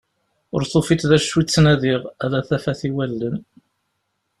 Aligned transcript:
Ur 0.53 0.61
tufiḍ 0.71 1.01
d 1.09 1.11
acu 1.17 1.35
i 1.39 1.43
ttnadiɣ, 1.43 2.01
ala 2.23 2.39
tafat 2.47 2.81
i 2.87 2.89
wallen. 2.95 3.35